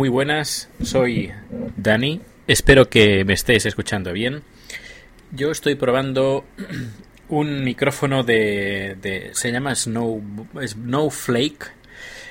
Muy 0.00 0.08
buenas, 0.08 0.70
soy 0.82 1.30
Dani. 1.76 2.22
Espero 2.46 2.88
que 2.88 3.22
me 3.26 3.34
estéis 3.34 3.66
escuchando 3.66 4.14
bien. 4.14 4.40
Yo 5.30 5.50
estoy 5.50 5.74
probando 5.74 6.46
un 7.28 7.62
micrófono 7.62 8.22
de, 8.22 8.96
de 9.02 9.28
se 9.34 9.52
llama 9.52 9.74
Snow, 9.74 10.22
Snowflake. 10.58 11.72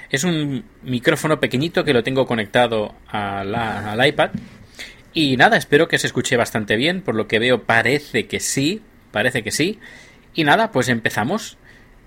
Es 0.09 0.23
un 0.23 0.66
micrófono 0.81 1.40
pequeñito 1.40 1.84
que 1.84 1.94
lo 1.94 2.02
tengo 2.02 2.25
conectado 2.25 2.95
a 3.08 3.44
la, 3.44 3.92
al 3.92 4.08
iPad. 4.08 4.31
Y 5.14 5.38
nada, 5.38 5.56
espero 5.56 5.88
que 5.88 6.00
se 6.00 6.08
escuche 6.08 6.38
bastante 6.38 6.75
bien. 6.75 7.03
Por 7.03 7.14
lo 7.14 7.28
que 7.28 7.38
veo, 7.38 7.66
parece 7.66 8.25
que 8.25 8.40
sí. 8.40 8.81
Parece 9.12 9.44
que 9.44 9.52
sí. 9.52 9.78
Y 10.34 10.44
nada, 10.44 10.72
pues 10.72 10.90
empezamos. 10.90 11.58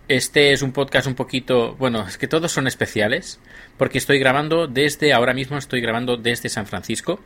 Este 0.09 0.53
es 0.53 0.63
un 0.63 0.73
podcast 0.73 1.07
un 1.07 1.15
poquito. 1.15 1.75
Bueno, 1.77 2.07
es 2.07 2.19
que 2.19 2.29
todos 2.29 2.53
son 2.53 2.67
especiales. 2.67 3.41
Porque 3.77 3.99
estoy 3.99 4.19
grabando 4.19 4.67
desde. 4.67 5.13
Ahora 5.13 5.35
mismo 5.35 5.57
estoy 5.57 5.81
grabando 5.81 6.17
desde 6.17 6.49
San 6.49 6.67
Francisco 6.67 7.21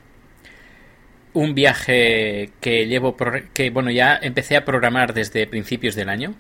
un 1.37 1.55
viaje 1.55 2.51
que 2.61 2.87
llevo 2.87 3.15
que 3.53 3.69
bueno 3.69 3.91
ya 3.91 4.19
empecé 4.21 4.57
a 4.57 4.65
programar 4.65 5.13
desde 5.13 5.47
principios 5.47 5.95
del 5.95 6.09
año 6.09 6.35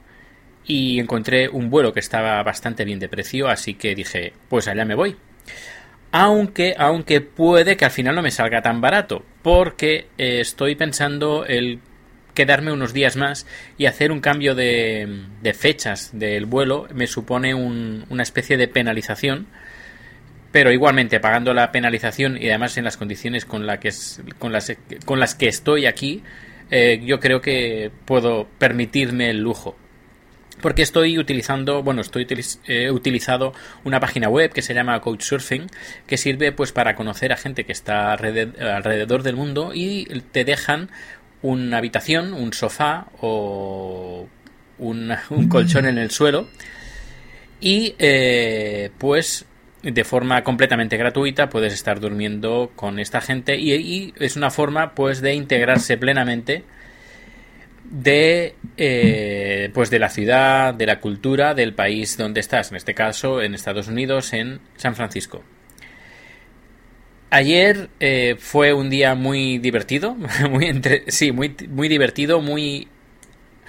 y 0.65 0.98
encontré 0.98 1.51
un 1.51 1.69
vuelo 1.69 1.93
que 1.93 2.01
estaba 2.01 2.43
bastante 2.43 2.87
bien 2.87 2.98
de 2.98 3.09
precio 3.09 3.48
así 3.48 3.75
que 3.75 3.95
dije 3.95 4.33
pues 4.48 4.69
allá 4.69 4.87
me 4.87 4.95
voy 4.95 5.15
aunque 6.12 6.75
aunque 6.78 7.21
puede 7.21 7.77
que 7.77 7.84
al 7.84 7.91
final 7.91 8.15
no 8.15 8.23
me 8.23 8.31
salga 8.31 8.62
tan 8.62 8.81
barato 8.81 9.23
porque 9.43 10.06
eh, 10.17 10.41
estoy 10.41 10.77
pensando 10.77 11.45
el 11.45 11.81
quedarme 12.37 12.70
unos 12.70 12.92
días 12.92 13.17
más 13.17 13.48
y 13.77 13.87
hacer 13.87 14.12
un 14.12 14.20
cambio 14.20 14.55
de, 14.55 15.25
de 15.42 15.55
fechas 15.55 16.11
del 16.12 16.47
vuelo 16.47 16.87
me 16.95 17.09
supone 17.09 17.55
un, 17.55 18.05
una 18.09 18.23
especie 18.23 18.56
de 18.56 18.69
penalización 18.69 19.48
pero 20.56 20.73
igualmente 20.73 21.20
pagando 21.20 21.53
la 21.53 21.70
penalización 21.70 22.41
y 22.41 22.48
además 22.48 22.78
en 22.78 22.84
las 22.84 22.97
condiciones 22.97 23.45
con, 23.45 23.67
la 23.67 23.78
que 23.78 23.89
es, 23.89 24.23
con, 24.39 24.53
las, 24.53 24.75
con 25.05 25.20
las 25.20 25.34
que 25.34 25.48
estoy 25.48 25.84
aquí, 25.84 26.22
eh, 26.71 27.03
yo 27.05 27.21
creo 27.21 27.43
que 27.43 27.91
puedo 28.06 28.49
permitirme 28.59 29.28
el 29.28 29.41
lujo. 29.41 29.77
Porque 30.62 30.81
estoy 30.81 31.19
utilizando, 31.19 31.82
bueno, 31.82 32.00
estoy 32.00 32.27
he 32.66 32.91
utilizado 32.91 33.53
una 33.84 34.00
página 34.00 34.31
web 34.31 34.50
que 34.50 34.62
se 34.62 34.72
llama 34.72 34.99
Couchsurfing, 35.03 35.66
que 36.06 36.16
sirve 36.16 36.53
pues 36.53 36.72
para 36.72 36.94
conocer 36.94 37.34
a 37.34 37.37
gente 37.37 37.65
que 37.65 37.72
está 37.72 38.12
alrededor 38.12 39.22
del 39.22 39.37
mundo 39.37 39.72
y 39.75 40.06
te 40.32 40.47
dejan 40.47 40.88
una 41.43 41.79
habitación, 41.79 42.33
un 42.33 42.53
sofá 42.53 43.07
o 43.21 44.29
un, 44.79 45.49
colchón 45.49 45.87
en 45.87 45.99
el 45.99 46.11
suelo 46.11 46.49
y 47.61 47.95
eh, 47.99 48.91
pues 48.99 49.47
de 49.83 50.05
forma 50.05 50.43
completamente 50.43 50.97
gratuita 50.97 51.49
puedes 51.49 51.73
estar 51.73 52.01
durmiendo 52.01 52.73
con 52.75 52.99
esta 52.99 53.21
gente 53.21 53.57
y, 53.57 54.13
es 54.19 54.37
una 54.37 54.51
forma 54.51 54.95
pues 54.95 55.21
de 55.21 55.35
integrarse 55.35 55.97
plenamente 55.97 56.65
de 57.85 58.55
eh, 58.77 59.71
pues 59.73 59.91
de 59.91 59.99
la 59.99 60.09
ciudad 60.09 60.75
de 60.75 60.87
la 60.87 61.01
cultura 61.01 61.55
del 61.55 61.73
país 61.73 62.17
donde 62.17 62.41
estás 62.41 62.71
en 62.71 62.77
este 62.77 62.95
caso 62.95 63.41
en 63.41 63.55
Estados 63.55 63.89
Unidos 63.89 64.33
en 64.33 64.61
San 64.77 64.97
Francisco 64.97 65.43
ayer 67.31 67.88
eh, 68.00 68.37
fue 68.38 68.72
un 68.72 68.91
día 68.91 69.14
muy 69.14 69.59
divertido 69.59 70.16
muy 70.50 70.66
entre, 70.66 71.04
sí 71.09 71.32
muy 71.32 71.54
muy 71.69 71.88
divertido 71.88 72.41
muy 72.41 72.88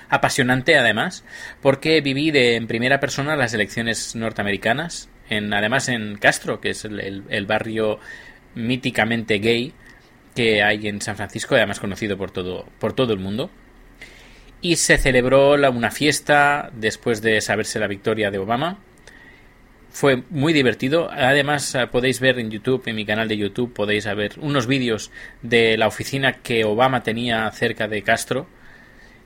apasionante 0.10 0.78
además 0.78 1.24
porque 1.62 2.02
viví 2.02 2.32
de 2.32 2.56
en 2.56 2.68
primera 2.68 3.00
persona 3.00 3.36
las 3.36 3.54
elecciones 3.54 4.16
norteamericanas 4.16 5.10
en, 5.30 5.54
además 5.54 5.90
en 5.90 6.18
Castro, 6.18 6.62
que 6.62 6.72
es 6.72 6.86
el, 6.86 7.46
barrio 7.46 8.00
míticamente 8.56 9.40
gay 9.40 9.74
que 10.36 10.64
hay 10.64 10.88
en 10.88 11.02
San 11.02 11.16
Francisco, 11.16 11.56
además 11.56 11.80
conocido 11.80 12.18
por 12.18 12.32
todo, 12.32 12.66
por 12.80 12.94
todo 12.94 13.14
el 13.14 13.20
mundo. 13.20 13.50
Y 14.62 14.78
se 14.78 14.98
celebró 14.98 15.54
una 15.70 15.92
fiesta 15.92 16.72
después 16.74 17.22
de 17.22 17.42
saberse 17.42 17.80
la 17.80 17.88
victoria 17.88 18.32
de 18.32 18.38
Obama. 18.38 18.80
Fue 19.98 20.22
muy 20.30 20.54
divertido. 20.54 21.10
Además, 21.10 21.74
eh, 21.74 21.88
podéis 21.88 22.20
ver 22.20 22.38
en 22.38 22.52
YouTube, 22.52 22.84
en 22.86 22.96
mi 22.96 23.04
canal 23.04 23.28
de 23.28 23.36
YouTube, 23.36 23.74
podéis 23.74 24.06
ver 24.06 24.34
unos 24.40 24.68
vídeos 24.68 25.10
de 25.42 25.76
la 25.76 25.88
oficina 25.88 26.34
que 26.34 26.66
Obama 26.66 27.02
tenía 27.02 27.50
cerca 27.50 27.88
de 27.88 28.04
Castro, 28.04 28.46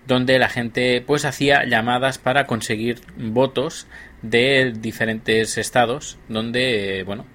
donde 0.07 0.39
la 0.39 0.47
gente 0.47 1.03
pues 1.05 1.25
hacía 1.25 1.65
llamadas 1.65 2.19
para 2.19 2.47
conseguir 2.47 3.01
votos 3.17 3.87
de 4.21 4.71
diferentes 4.73 5.57
estados 5.57 6.17
donde 6.29 7.03
bueno 7.05 7.25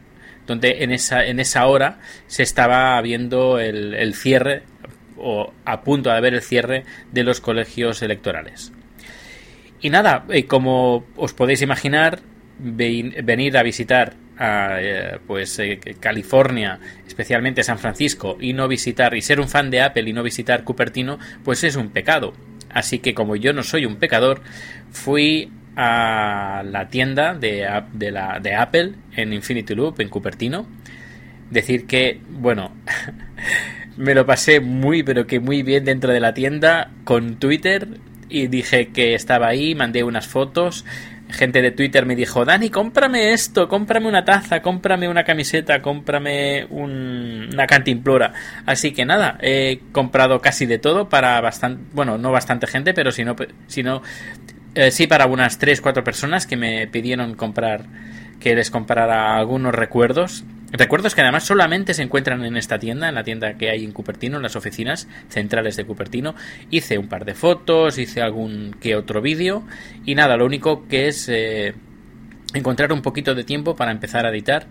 donde 0.46 0.82
en 0.82 0.92
esa 0.92 1.26
en 1.26 1.38
esa 1.38 1.66
hora 1.66 1.98
se 2.28 2.42
estaba 2.42 2.98
viendo 3.02 3.58
el, 3.58 4.14
cierre 4.14 4.62
o 5.18 5.52
a 5.66 5.82
punto 5.82 6.08
de 6.08 6.16
haber 6.16 6.32
el 6.32 6.42
cierre 6.42 6.84
de 7.12 7.22
los 7.22 7.42
colegios 7.42 8.00
electorales 8.00 8.72
y 9.82 9.90
nada 9.90 10.24
eh, 10.30 10.46
como 10.46 11.04
os 11.16 11.34
podéis 11.34 11.60
imaginar 11.60 12.20
venir 12.58 13.56
a 13.56 13.62
visitar 13.62 14.14
eh, 14.38 15.18
pues 15.26 15.58
eh, 15.58 15.78
California, 15.98 16.78
especialmente 17.06 17.62
San 17.62 17.78
Francisco, 17.78 18.36
y 18.40 18.52
no 18.52 18.68
visitar 18.68 19.14
y 19.14 19.22
ser 19.22 19.40
un 19.40 19.48
fan 19.48 19.70
de 19.70 19.80
Apple 19.80 20.08
y 20.08 20.12
no 20.12 20.22
visitar 20.22 20.64
Cupertino, 20.64 21.18
pues 21.44 21.64
es 21.64 21.76
un 21.76 21.90
pecado. 21.90 22.34
Así 22.70 22.98
que 22.98 23.14
como 23.14 23.36
yo 23.36 23.52
no 23.52 23.62
soy 23.62 23.86
un 23.86 23.96
pecador, 23.96 24.42
fui 24.90 25.50
a 25.76 26.62
la 26.64 26.88
tienda 26.88 27.34
de, 27.34 27.66
de 27.94 28.54
Apple 28.54 28.92
en 29.14 29.32
Infinity 29.32 29.74
Loop, 29.74 30.00
en 30.00 30.08
Cupertino. 30.08 30.66
Decir 31.50 31.86
que, 31.86 32.20
bueno, 32.28 32.74
me 33.96 34.14
lo 34.14 34.26
pasé 34.26 34.60
muy, 34.60 35.02
pero 35.02 35.26
que 35.26 35.40
muy 35.40 35.62
bien 35.62 35.84
dentro 35.84 36.12
de 36.12 36.20
la 36.20 36.34
tienda 36.34 36.90
con 37.04 37.36
Twitter 37.36 38.00
y 38.28 38.48
dije 38.48 38.88
que 38.88 39.14
estaba 39.14 39.48
ahí, 39.48 39.74
mandé 39.74 40.02
unas 40.02 40.26
fotos. 40.26 40.84
Gente 41.28 41.60
de 41.60 41.72
Twitter 41.72 42.06
me 42.06 42.14
dijo, 42.14 42.44
Dani, 42.44 42.70
cómprame 42.70 43.32
esto, 43.32 43.68
cómprame 43.68 44.08
una 44.08 44.24
taza, 44.24 44.62
cómprame 44.62 45.08
una 45.08 45.24
camiseta, 45.24 45.82
cómprame 45.82 46.66
un, 46.70 47.50
una 47.52 47.66
cantimplora. 47.66 48.32
Así 48.64 48.92
que 48.92 49.04
nada, 49.04 49.36
he 49.42 49.80
comprado 49.92 50.40
casi 50.40 50.66
de 50.66 50.78
todo 50.78 51.08
para 51.08 51.40
bastante, 51.40 51.82
bueno, 51.92 52.16
no 52.16 52.30
bastante 52.30 52.66
gente, 52.66 52.94
pero 52.94 53.10
si 53.10 53.24
no, 53.24 53.34
eh, 54.76 54.90
sí, 54.90 55.06
para 55.06 55.26
unas 55.26 55.58
3-4 55.58 56.02
personas 56.02 56.46
que 56.46 56.56
me 56.56 56.86
pidieron 56.86 57.34
comprar, 57.34 57.86
que 58.38 58.54
les 58.54 58.70
comprara 58.70 59.36
algunos 59.36 59.74
recuerdos. 59.74 60.44
Recuerdos 60.72 61.14
que 61.14 61.20
además 61.20 61.44
solamente 61.44 61.94
se 61.94 62.02
encuentran 62.02 62.44
en 62.44 62.56
esta 62.56 62.78
tienda, 62.78 63.08
en 63.08 63.14
la 63.14 63.22
tienda 63.22 63.54
que 63.54 63.70
hay 63.70 63.84
en 63.84 63.92
Cupertino, 63.92 64.36
en 64.36 64.42
las 64.42 64.56
oficinas 64.56 65.08
centrales 65.28 65.76
de 65.76 65.84
Cupertino. 65.84 66.34
Hice 66.70 66.98
un 66.98 67.08
par 67.08 67.24
de 67.24 67.34
fotos, 67.34 67.98
hice 67.98 68.20
algún 68.20 68.76
que 68.80 68.96
otro 68.96 69.22
vídeo 69.22 69.64
y 70.04 70.14
nada, 70.14 70.36
lo 70.36 70.44
único 70.44 70.88
que 70.88 71.06
es 71.08 71.28
eh, 71.28 71.74
encontrar 72.52 72.92
un 72.92 73.02
poquito 73.02 73.34
de 73.34 73.44
tiempo 73.44 73.76
para 73.76 73.92
empezar 73.92 74.26
a 74.26 74.30
editar 74.30 74.66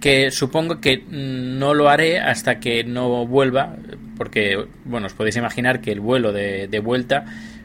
que 0.00 0.32
supongo 0.32 0.80
que 0.80 1.04
no 1.08 1.74
lo 1.74 1.88
haré 1.88 2.18
hasta 2.18 2.58
que 2.58 2.82
no 2.82 3.24
vuelva, 3.24 3.76
porque, 4.18 4.66
bueno, 4.84 5.06
os 5.06 5.14
podéis 5.14 5.36
imaginar 5.36 5.80
que 5.80 5.92
el 5.92 6.00
vuelo 6.00 6.32
de, 6.32 6.66
de 6.66 6.80
vuelta 6.80 7.24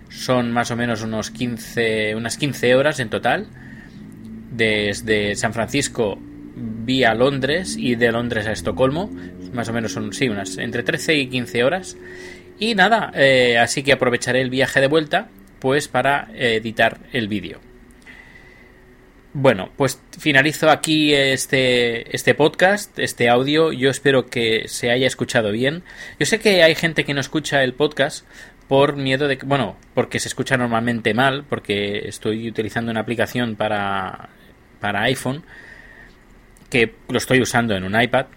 son 0.09 0.51
más 0.51 0.69
o 0.69 0.75
menos 0.75 1.01
unos 1.01 1.31
15, 1.31 2.15
unas 2.15 2.37
15 2.37 2.75
horas 2.75 2.99
en 2.99 3.09
total. 3.09 3.47
desde 4.51 5.35
San 5.35 5.51
Francisco 5.53 6.19
vía 6.88 7.13
Londres 7.13 7.75
y 7.78 7.95
de 7.95 8.12
Londres 8.12 8.48
a 8.48 8.54
Estocolmo. 8.54 9.12
Más 9.54 9.69
o 9.69 9.74
menos 9.74 9.92
son, 9.92 10.13
sí, 10.13 10.28
unas 10.30 10.57
entre 10.57 10.81
13 10.81 11.16
y 11.16 11.28
15 11.28 11.63
horas. 11.63 11.98
Y 12.57 12.74
nada, 12.74 13.12
eh, 13.13 13.60
así 13.60 13.84
que 13.84 13.94
aprovecharé 13.94 14.42
el 14.42 14.50
viaje 14.50 14.81
de 14.81 14.88
vuelta 14.88 15.30
pues 15.60 15.88
para 15.88 16.30
editar 16.34 17.00
el 17.13 17.28
vídeo. 17.28 17.60
Bueno, 19.34 19.69
pues 19.75 20.01
finalizo 20.18 20.69
aquí 20.72 21.13
este, 21.13 22.16
este 22.16 22.34
podcast, 22.34 22.98
este 22.98 23.30
audio. 23.30 23.72
Yo 23.72 23.92
espero 23.92 24.25
que 24.25 24.68
se 24.68 24.89
haya 24.89 25.06
escuchado 25.06 25.51
bien. 25.51 25.84
Yo 26.19 26.25
sé 26.25 26.39
que 26.39 26.63
hay 26.63 26.74
gente 26.74 27.04
que 27.04 27.13
no 27.13 27.19
escucha 27.19 27.63
el 27.63 27.74
podcast 27.74 28.25
por 28.68 28.95
miedo 28.95 29.28
de 29.28 29.38
que, 29.38 29.45
bueno, 29.45 29.78
porque 29.94 30.19
se 30.19 30.28
escucha 30.28 30.57
normalmente 30.57 31.13
mal, 31.13 31.44
porque 31.48 32.07
estoy 32.07 32.50
utilizando 32.50 32.89
una 32.92 33.01
aplicación 33.01 33.56
para, 33.56 34.30
para 34.80 35.04
iPhone, 35.04 35.44
que 36.69 36.95
lo 37.09 37.17
estoy 37.17 37.41
usando 37.41 37.75
en 37.75 37.83
un 37.83 37.99
iPad, 37.99 38.27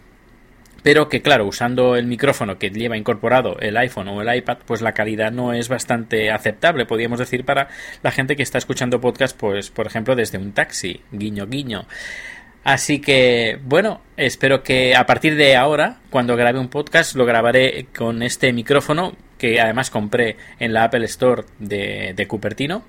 pero 0.82 1.08
que 1.08 1.20
claro, 1.20 1.46
usando 1.46 1.96
el 1.96 2.06
micrófono 2.06 2.58
que 2.58 2.70
lleva 2.70 2.96
incorporado 2.96 3.58
el 3.60 3.76
iPhone 3.76 4.08
o 4.08 4.22
el 4.22 4.34
iPad, 4.34 4.58
pues 4.64 4.80
la 4.80 4.92
calidad 4.92 5.30
no 5.30 5.52
es 5.52 5.68
bastante 5.68 6.30
aceptable, 6.30 6.86
podríamos 6.86 7.18
decir, 7.18 7.44
para 7.44 7.68
la 8.02 8.10
gente 8.10 8.36
que 8.36 8.42
está 8.42 8.58
escuchando 8.58 9.00
podcast, 9.00 9.36
pues 9.36 9.70
por 9.70 9.86
ejemplo 9.86 10.16
desde 10.16 10.38
un 10.38 10.52
taxi, 10.52 11.02
guiño 11.12 11.46
guiño. 11.46 11.86
Así 12.62 13.00
que, 13.00 13.58
bueno, 13.64 14.02
espero 14.16 14.62
que 14.62 14.94
a 14.94 15.06
partir 15.06 15.34
de 15.34 15.56
ahora, 15.56 16.00
cuando 16.10 16.36
grabe 16.36 16.58
un 16.58 16.68
podcast, 16.68 17.16
lo 17.16 17.24
grabaré 17.24 17.86
con 17.96 18.22
este 18.22 18.52
micrófono 18.52 19.16
que 19.38 19.60
además 19.60 19.88
compré 19.90 20.36
en 20.58 20.74
la 20.74 20.84
Apple 20.84 21.06
Store 21.06 21.44
de, 21.58 22.12
de 22.14 22.26
Cupertino. 22.28 22.84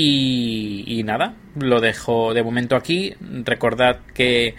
Y, 0.00 1.02
nada, 1.04 1.34
lo 1.58 1.80
dejo 1.80 2.32
de 2.32 2.44
momento 2.44 2.76
aquí. 2.76 3.14
Recordad 3.20 3.98
que 4.14 4.54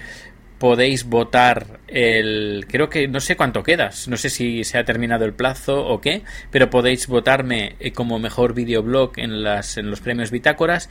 podéis 0.57 1.05
votar 1.05 1.79
el 1.87 2.65
creo 2.67 2.89
que 2.89 3.07
no 3.07 3.21
sé 3.21 3.37
cuánto 3.37 3.63
quedas 3.63 4.09
no 4.09 4.17
sé 4.17 4.29
si 4.29 4.65
se 4.65 4.77
ha 4.77 4.83
terminado 4.83 5.23
el 5.23 5.31
plazo 5.31 5.87
o 5.87 6.01
qué 6.01 6.23
pero 6.51 6.69
podéis 6.69 7.07
votarme 7.07 7.77
eh, 7.79 7.93
como 7.93 8.19
mejor 8.19 8.53
videoblog 8.53 9.13
en 9.15 9.41
las 9.41 9.77
en 9.77 9.89
los 9.89 10.01
premios 10.01 10.31
bitácoras 10.31 10.89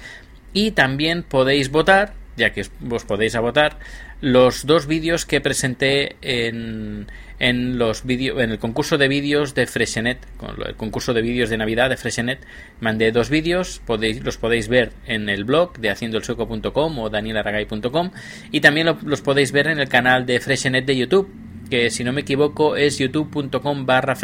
y 0.54 0.70
también 0.70 1.22
podéis 1.22 1.70
votar 1.70 2.14
ya 2.38 2.54
que 2.54 2.62
os 2.90 3.04
podéis 3.04 3.34
a 3.34 3.40
votar 3.40 3.78
los 4.22 4.64
dos 4.64 4.86
vídeos 4.86 5.26
que 5.26 5.42
presenté 5.42 6.16
en 6.22 7.06
en 7.38 7.78
los 7.78 8.04
vídeos 8.04 8.40
en 8.40 8.50
el 8.50 8.58
concurso 8.58 8.98
de 8.98 9.08
vídeos 9.08 9.54
de 9.54 9.66
Freshenet, 9.66 10.18
el 10.66 10.74
concurso 10.76 11.14
de 11.14 11.22
vídeos 11.22 11.50
de 11.50 11.56
Navidad 11.56 11.90
de 11.90 11.96
Freshenet, 11.96 12.40
mandé 12.80 13.12
dos 13.12 13.30
vídeos, 13.30 13.80
podéis, 13.86 14.24
los 14.24 14.38
podéis 14.38 14.68
ver 14.68 14.92
en 15.06 15.28
el 15.28 15.44
blog 15.44 15.78
de 15.78 15.90
haciendoelsueco.com 15.90 16.98
o 16.98 17.10
danielaragay.com 17.10 18.10
y 18.50 18.60
también 18.60 18.88
los 19.02 19.20
podéis 19.20 19.52
ver 19.52 19.68
en 19.68 19.78
el 19.78 19.88
canal 19.88 20.26
de 20.26 20.40
Freshenet 20.40 20.84
de 20.84 20.96
YouTube, 20.96 21.30
que 21.70 21.90
si 21.90 22.04
no 22.04 22.12
me 22.12 22.22
equivoco 22.22 22.76
es 22.76 22.98
youtube.com 22.98 23.86
barra. 23.86 24.16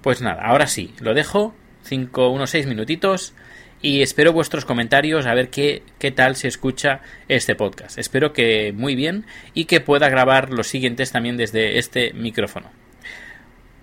Pues 0.00 0.20
nada, 0.20 0.42
ahora 0.42 0.66
sí, 0.66 0.94
lo 1.00 1.14
dejo, 1.14 1.54
cinco, 1.84 2.30
unos 2.30 2.50
seis 2.50 2.66
minutitos 2.66 3.34
y 3.82 4.00
espero 4.00 4.32
vuestros 4.32 4.64
comentarios 4.64 5.26
a 5.26 5.34
ver 5.34 5.50
qué, 5.50 5.82
qué 5.98 6.12
tal 6.12 6.36
se 6.36 6.48
escucha 6.48 7.00
este 7.28 7.56
podcast. 7.56 7.98
Espero 7.98 8.32
que 8.32 8.72
muy 8.72 8.94
bien 8.94 9.26
y 9.52 9.64
que 9.66 9.80
pueda 9.80 10.08
grabar 10.08 10.50
los 10.50 10.68
siguientes 10.68 11.10
también 11.10 11.36
desde 11.36 11.78
este 11.78 12.12
micrófono. 12.12 12.70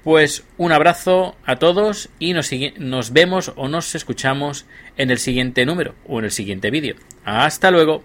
Pues 0.03 0.45
un 0.57 0.71
abrazo 0.71 1.35
a 1.45 1.57
todos 1.57 2.09
y 2.19 2.33
nos, 2.33 2.49
nos 2.77 3.11
vemos 3.11 3.51
o 3.57 3.67
nos 3.67 3.93
escuchamos 3.95 4.65
en 4.97 5.11
el 5.11 5.17
siguiente 5.17 5.65
número 5.65 5.93
o 6.07 6.19
en 6.19 6.25
el 6.25 6.31
siguiente 6.31 6.71
vídeo. 6.71 6.95
Hasta 7.25 7.69
luego. 7.69 8.03